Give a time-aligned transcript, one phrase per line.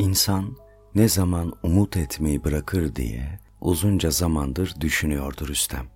[0.00, 0.56] İnsan
[0.94, 5.86] ne zaman umut etmeyi bırakır diye uzunca zamandır düşünüyordu Rüstem.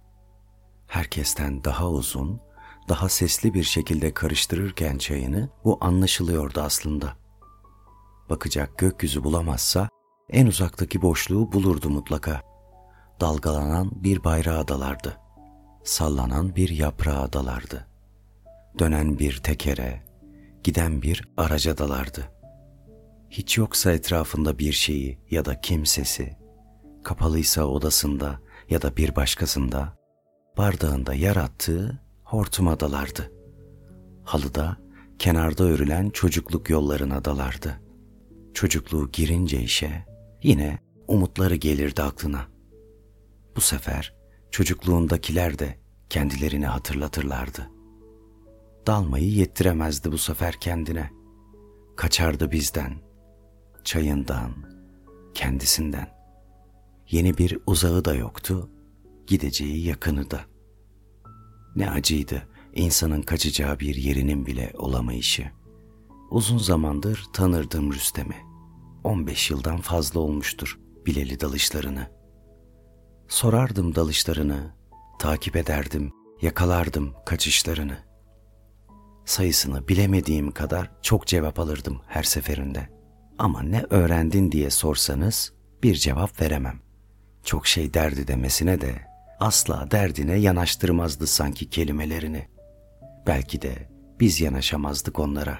[0.86, 2.40] Herkesten daha uzun,
[2.88, 7.16] daha sesli bir şekilde karıştırırken çayını bu anlaşılıyordu aslında.
[8.30, 9.88] Bakacak gökyüzü bulamazsa
[10.30, 12.42] en uzaktaki boşluğu bulurdu mutlaka.
[13.20, 15.20] Dalgalanan bir bayrağa dalardı.
[15.84, 17.88] Sallanan bir yaprağa dalardı.
[18.78, 20.02] Dönen bir tekere,
[20.64, 22.33] giden bir araca dalardı.
[23.30, 26.36] Hiç yoksa etrafında bir şeyi ya da kimsesi,
[27.04, 29.98] kapalıysa odasında ya da bir başkasında,
[30.56, 33.32] bardağında yarattığı hortuma dalardı.
[34.24, 34.76] Halıda,
[35.18, 37.80] kenarda örülen çocukluk yollarına dalardı.
[38.54, 40.06] Çocukluğu girince işe,
[40.42, 42.46] yine umutları gelirdi aklına.
[43.56, 44.14] Bu sefer
[44.50, 45.78] çocukluğundakiler de
[46.10, 47.70] kendilerini hatırlatırlardı.
[48.86, 51.10] Dalmayı yettiremezdi bu sefer kendine.
[51.96, 52.94] Kaçardı bizden,
[53.84, 54.52] çayından,
[55.34, 56.14] kendisinden.
[57.10, 58.70] Yeni bir uzağı da yoktu,
[59.26, 60.40] gideceği yakını da.
[61.76, 65.50] Ne acıydı insanın kaçacağı bir yerinin bile olamayışı.
[66.30, 68.36] Uzun zamandır tanırdım Rüstem'i.
[69.04, 72.10] 15 yıldan fazla olmuştur bileli dalışlarını.
[73.28, 74.74] Sorardım dalışlarını,
[75.18, 76.12] takip ederdim,
[76.42, 77.98] yakalardım kaçışlarını.
[79.24, 82.88] Sayısını bilemediğim kadar çok cevap alırdım her seferinde.
[83.38, 86.80] Ama ne öğrendin diye sorsanız bir cevap veremem.
[87.44, 88.94] Çok şey derdi demesine de
[89.40, 92.48] asla derdine yanaştırmazdı sanki kelimelerini.
[93.26, 93.88] Belki de
[94.20, 95.58] biz yanaşamazdık onlara.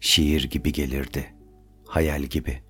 [0.00, 1.34] Şiir gibi gelirdi,
[1.86, 2.62] hayal gibi.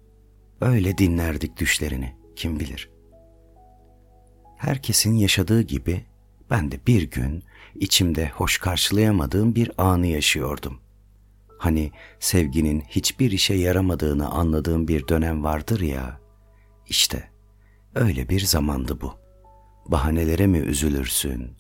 [0.61, 2.91] Öyle dinlerdik düşlerini, kim bilir.
[4.57, 6.05] Herkesin yaşadığı gibi
[6.51, 10.81] ben de bir gün içimde hoş karşılayamadığım bir anı yaşıyordum.
[11.59, 16.21] Hani sevginin hiçbir işe yaramadığını anladığım bir dönem vardır ya.
[16.87, 17.31] İşte
[17.95, 19.15] öyle bir zamandı bu.
[19.87, 21.57] Bahanelere mi üzülürsün?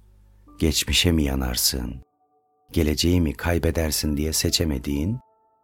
[0.59, 2.03] Geçmişe mi yanarsın?
[2.72, 5.19] Geleceği mi kaybedersin diye seçemediğin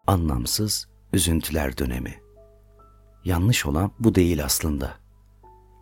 [0.07, 2.15] anlamsız üzüntüler dönemi.
[3.25, 4.95] Yanlış olan bu değil aslında.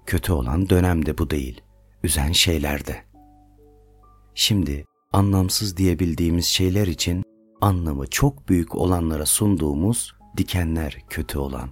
[0.07, 1.61] Kötü olan dönem de bu değil.
[2.03, 3.05] Üzen şeyler de.
[4.35, 7.23] Şimdi anlamsız diyebildiğimiz şeyler için
[7.63, 11.71] anlamı çok büyük olanlara sunduğumuz dikenler kötü olan.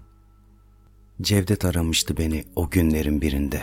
[1.23, 3.63] Cevdet aramıştı beni o günlerin birinde.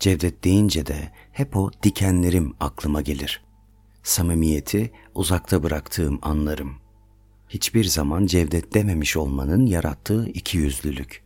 [0.00, 3.44] Cevdet deyince de hep o dikenlerim aklıma gelir.
[4.02, 6.76] Samimiyeti uzakta bıraktığım anlarım.
[7.48, 11.24] Hiçbir zaman Cevdet dememiş olmanın yarattığı ikiyüzlülük.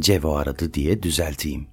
[0.00, 1.66] Cevo aradı diye düzelteyim.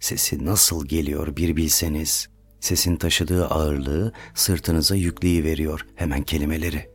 [0.00, 4.94] Sesi nasıl geliyor bir bilseniz.'' Sesin taşıdığı ağırlığı sırtınıza
[5.44, 6.90] veriyor hemen kelimeleri.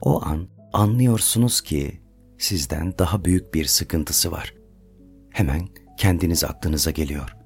[0.00, 2.00] O an anlıyorsunuz ki
[2.38, 4.54] sizden daha büyük bir sıkıntısı var.
[5.30, 7.36] Hemen kendiniz aklınıza geliyor.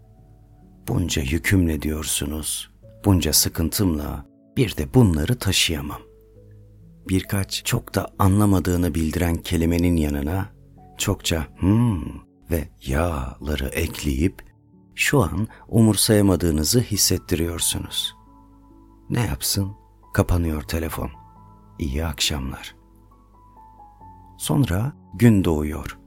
[0.88, 2.70] Bunca yükümle diyorsunuz,
[3.04, 4.26] bunca sıkıntımla
[4.56, 6.00] bir de bunları taşıyamam.
[7.08, 10.48] Birkaç çok da anlamadığını bildiren kelimenin yanına
[10.98, 12.02] çokça hmm
[12.50, 14.42] ve ya'ları ekleyip
[14.94, 18.16] şu an umursayamadığınızı hissettiriyorsunuz.
[19.10, 19.72] Ne yapsın?
[20.12, 21.10] Kapanıyor telefon.
[21.78, 22.74] İyi akşamlar.
[24.38, 25.98] Sonra gün doğuyor.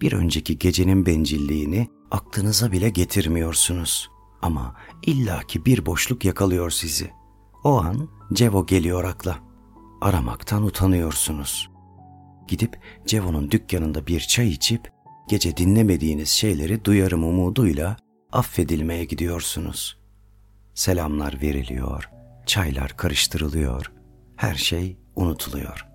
[0.00, 4.10] Bir önceki gecenin bencilliğini aklınıza bile getirmiyorsunuz.
[4.42, 4.74] Ama
[5.06, 7.10] illaki bir boşluk yakalıyor sizi.
[7.64, 9.38] O an Cevo geliyor akla.
[10.00, 11.70] Aramaktan utanıyorsunuz.
[12.48, 14.92] Gidip Cevo'nun dükkanında bir çay içip
[15.28, 17.96] gece dinlemediğiniz şeyleri duyarım umuduyla
[18.32, 19.98] affedilmeye gidiyorsunuz.
[20.74, 22.10] Selamlar veriliyor,
[22.46, 23.92] çaylar karıştırılıyor,
[24.36, 25.86] her şey unutuluyor.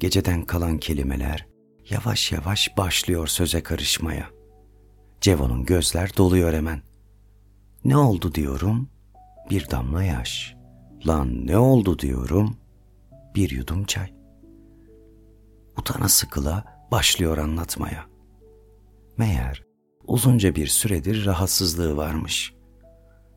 [0.00, 1.46] Geceden kalan kelimeler
[1.90, 4.30] yavaş yavaş başlıyor söze karışmaya.
[5.20, 6.82] Cevo'nun gözler doluyor hemen.
[7.84, 8.88] Ne oldu diyorum?
[9.50, 10.54] Bir damla yaş.
[11.06, 12.56] Lan ne oldu diyorum?
[13.34, 14.12] Bir yudum çay.
[15.76, 18.06] Utana sıkıla başlıyor anlatmaya.
[19.16, 19.67] Meğer
[20.08, 22.52] uzunca bir süredir rahatsızlığı varmış.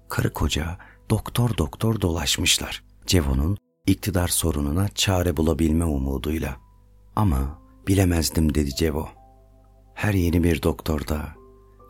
[0.09, 0.77] Karı koca
[1.09, 2.83] doktor doktor dolaşmışlar.
[3.05, 3.57] Cevo'nun
[3.87, 6.57] iktidar sorununa çare bulabilme umuduyla.
[7.15, 9.09] Ama bilemezdim dedi Cevo.
[9.93, 11.27] Her yeni bir doktorda,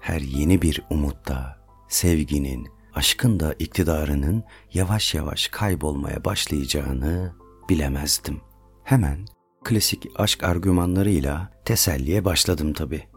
[0.01, 1.57] her yeni bir umutta,
[1.89, 4.43] sevginin, aşkın da iktidarının
[4.73, 7.35] yavaş yavaş kaybolmaya başlayacağını
[7.69, 8.41] bilemezdim.
[8.83, 9.25] Hemen
[9.63, 13.10] klasik aşk argümanlarıyla teselliye başladım tabii.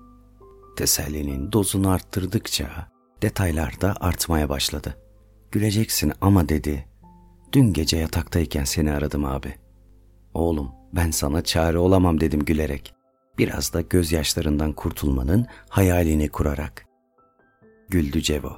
[0.76, 2.88] Tesellinin dozunu arttırdıkça
[3.23, 4.97] detaylar da artmaya başladı.
[5.50, 6.88] Güleceksin ama dedi.
[7.53, 9.55] Dün gece yataktayken seni aradım abi.
[10.35, 12.94] Oğlum ben sana çare olamam dedim gülerek.
[13.38, 16.87] Biraz da gözyaşlarından kurtulmanın hayalini kurarak.
[17.88, 18.53] Güldü Cevo.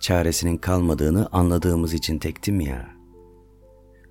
[0.00, 2.88] Çaresinin kalmadığını anladığımız için tektim ya.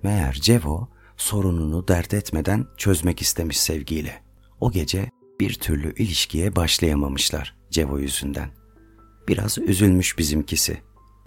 [0.02, 4.22] Meğer Cevo sorununu dert etmeden çözmek istemiş sevgiyle.
[4.60, 8.50] O gece bir türlü ilişkiye başlayamamışlar Cevo yüzünden.
[9.28, 10.78] Biraz üzülmüş bizimkisi.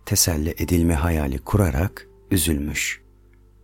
[0.06, 3.02] Teselli edilme hayali kurarak üzülmüş.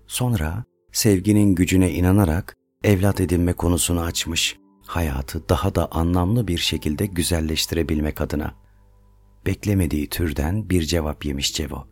[0.07, 4.57] Sonra sevginin gücüne inanarak evlat edinme konusunu açmış.
[4.85, 8.55] Hayatı daha da anlamlı bir şekilde güzelleştirebilmek adına.
[9.45, 11.87] Beklemediği türden bir cevap yemiş Cevo.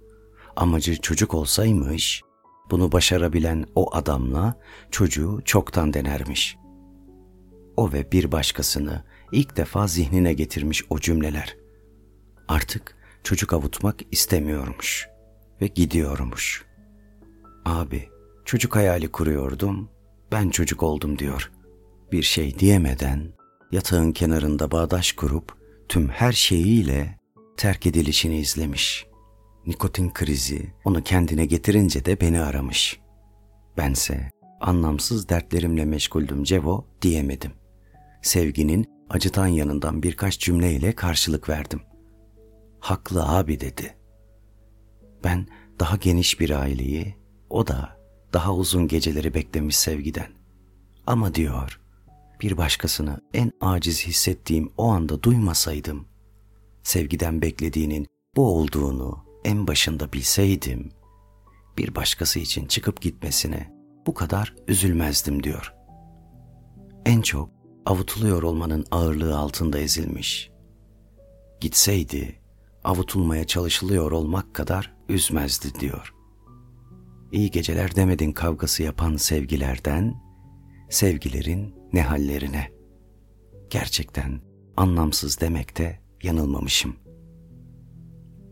[0.56, 2.22] Amacı çocuk olsaymış,
[2.72, 4.56] bunu başarabilen o adamla
[4.92, 6.59] çocuğu çoktan denermiş.
[7.80, 11.58] O ve bir başkasını ilk defa zihnine getirmiş o cümleler.
[12.48, 15.08] Artık çocuk avutmak istemiyormuş
[15.62, 16.66] ve gidiyormuş.
[17.66, 18.10] Abi,
[18.46, 19.90] çocuk hayali kuruyordum,
[20.32, 21.52] ben çocuk oldum diyor.
[22.12, 23.34] Bir şey diyemeden
[23.72, 25.54] yatağın kenarında bağdaş kurup
[25.90, 27.18] tüm her şeyiyle
[27.58, 29.06] terk edilişini izlemiş.
[29.68, 33.00] Nikotin krizi onu kendine getirince de beni aramış.
[33.78, 34.30] Bense
[34.62, 37.52] anlamsız dertlerimle meşguldüm Cevo diyemedim.
[38.22, 41.82] Sevginin acıtan yanından birkaç cümleyle karşılık verdim.
[42.80, 43.98] Haklı abi dedi.
[45.24, 45.48] Ben
[45.80, 47.16] daha geniş bir aileyi,
[47.50, 48.00] o da
[48.34, 50.32] daha uzun geceleri beklemiş sevgiden.
[51.08, 51.82] Ama diyor,
[52.42, 56.08] bir başkasını en aciz hissettiğim o anda duymasaydım,
[56.84, 60.92] sevgiden beklediğinin bu olduğunu en başında bilseydim,
[61.78, 63.74] bir başkası için çıkıp gitmesine
[64.08, 65.74] bu kadar üzülmezdim diyor.
[67.06, 67.59] En çok
[67.90, 70.52] avutuluyor olmanın ağırlığı altında ezilmiş.
[71.62, 72.40] Gitseydi
[72.84, 76.14] avutulmaya çalışılıyor olmak kadar üzmezdi diyor.
[77.32, 80.16] İyi geceler demedin kavgası yapan sevgilerden,
[80.90, 82.72] sevgilerin ne hallerine.
[83.70, 84.42] Gerçekten
[84.78, 86.96] anlamsız demekte yanılmamışım.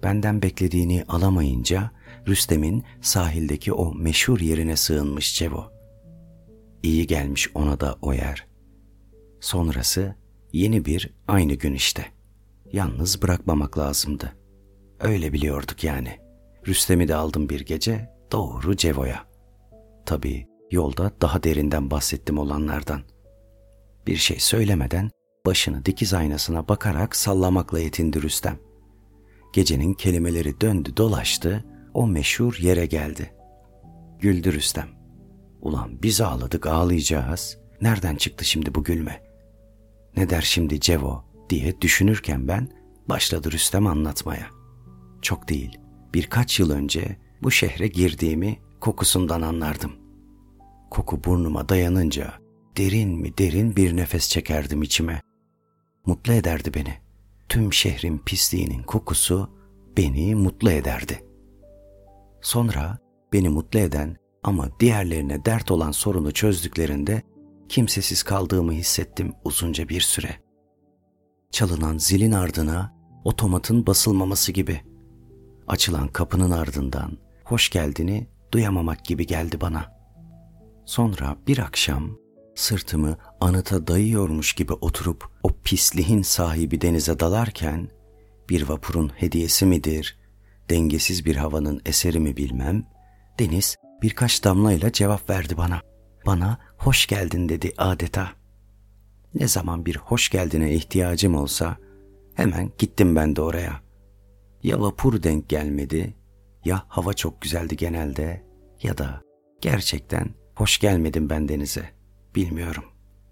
[0.04, 1.92] Benden beklediğini alamayınca
[2.28, 5.72] Rüstem'in sahildeki o meşhur yerine sığınmış Cevo.
[6.84, 8.47] İyi gelmiş ona da o yer.
[9.39, 10.16] Sonrası
[10.54, 12.06] yeni bir aynı gün işte.
[12.72, 14.38] Yalnız bırakmamak lazımdı.
[15.00, 16.18] Öyle biliyorduk yani.
[16.68, 19.25] Rüstem'i de aldım bir gece doğru Cevo'ya.
[20.06, 23.01] Tabii yolda daha derinden bahsettim olanlardan.
[24.07, 25.12] Bir şey söylemeden
[25.45, 28.60] başını dikiz aynasına bakarak sallamakla yetindi Rüstem.
[29.54, 33.34] Gecenin kelimeleri döndü dolaştı, o meşhur yere geldi.
[34.19, 34.88] Güldü Rüstem.
[35.62, 37.57] Ulan biz ağladık ağlayacağız.
[37.81, 39.26] Nereden çıktı şimdi bu gülme?
[40.18, 42.69] Ne der şimdi Cevo diye düşünürken ben
[43.10, 44.48] başladı Rüstem anlatmaya.
[45.22, 45.78] Çok değil,
[46.14, 49.92] birkaç yıl önce bu şehre girdiğimi kokusundan anlardım.
[50.92, 52.34] Koku burnuma dayanınca
[52.78, 55.22] derin mi derin bir nefes çekerdim içime.
[56.06, 56.94] Mutlu ederdi beni.
[57.50, 59.50] Tüm şehrin pisliğinin kokusu
[59.98, 61.24] beni mutlu ederdi.
[62.42, 62.98] Sonra
[63.34, 67.22] beni mutlu eden ama diğerlerine dert olan sorunu çözdüklerinde
[67.69, 70.36] kimsesiz kaldığımı hissettim uzunca bir süre.
[71.52, 74.81] Çalınan zilin ardına otomatın basılmaması gibi.
[75.68, 79.98] Açılan kapının ardından hoş geldini duyamamak gibi geldi bana.
[80.86, 82.18] Sonra bir akşam
[82.56, 87.89] sırtımı anıta dayıyormuş gibi oturup o pisliğin sahibi denize dalarken
[88.50, 90.18] bir vapurun hediyesi midir,
[90.70, 92.84] dengesiz bir havanın eseri mi bilmem,
[93.39, 95.82] deniz birkaç damlayla cevap verdi bana.
[96.25, 98.29] Bana hoş geldin dedi adeta.
[99.36, 101.77] Ne zaman bir hoş geldine ihtiyacım olsa
[102.36, 103.81] hemen gittim ben de oraya.
[104.63, 106.15] Ya vapur denk gelmedi
[106.65, 108.43] ya hava çok güzeldi genelde
[108.84, 109.22] ya da
[109.62, 111.89] gerçekten hoş gelmedim ben denize.
[112.36, 112.84] Bilmiyorum.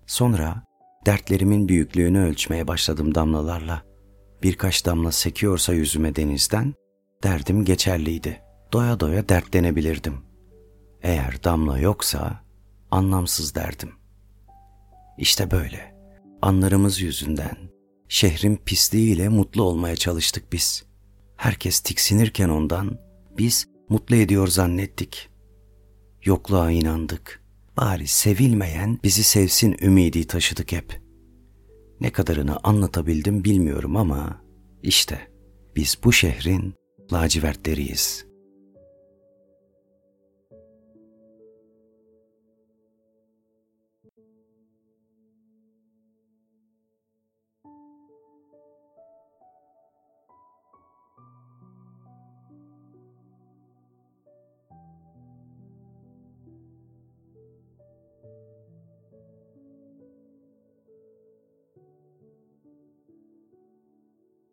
[0.07, 0.63] Sonra
[1.05, 3.83] dertlerimin büyüklüğünü ölçmeye başladım damlalarla.
[4.43, 6.73] Birkaç damla sekiyorsa yüzüme denizden,
[7.23, 8.41] derdim geçerliydi.
[8.73, 10.17] Doya doya dertlenebilirdim.
[11.01, 12.44] Eğer damla yoksa
[12.91, 13.91] anlamsız derdim.
[15.17, 15.95] İşte böyle.
[16.41, 17.57] Anlarımız yüzünden
[18.09, 20.85] şehrin pisliğiyle mutlu olmaya çalıştık biz.
[21.35, 22.99] Herkes tiksinirken ondan
[23.37, 25.29] biz mutlu ediyor zannettik.
[26.25, 27.43] Yokluğa inandık.
[27.77, 31.01] Bari sevilmeyen bizi sevsin ümidi taşıdık hep.
[32.01, 34.41] Ne kadarını anlatabildim bilmiyorum ama
[34.83, 35.31] işte
[35.75, 36.73] biz bu şehrin
[37.13, 38.24] lacivertleriyiz.''